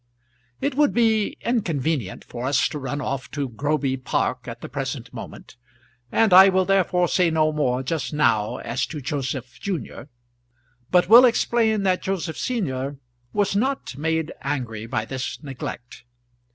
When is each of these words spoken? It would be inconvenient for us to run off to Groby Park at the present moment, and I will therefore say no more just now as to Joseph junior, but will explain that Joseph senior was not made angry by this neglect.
It 0.61 0.73
would 0.73 0.95
be 0.95 1.37
inconvenient 1.41 2.23
for 2.23 2.47
us 2.47 2.67
to 2.69 2.79
run 2.79 3.01
off 3.01 3.29
to 3.37 3.47
Groby 3.49 3.97
Park 3.97 4.47
at 4.47 4.61
the 4.61 4.67
present 4.67 5.13
moment, 5.13 5.57
and 6.11 6.33
I 6.33 6.49
will 6.49 6.65
therefore 6.65 7.07
say 7.07 7.29
no 7.29 7.51
more 7.51 7.83
just 7.83 8.11
now 8.11 8.57
as 8.57 8.87
to 8.87 8.99
Joseph 8.99 9.59
junior, 9.59 10.09
but 10.89 11.07
will 11.07 11.23
explain 11.25 11.83
that 11.83 12.01
Joseph 12.01 12.39
senior 12.39 12.97
was 13.31 13.55
not 13.55 13.95
made 13.95 14.33
angry 14.41 14.87
by 14.87 15.05
this 15.05 15.37
neglect. 15.43 16.03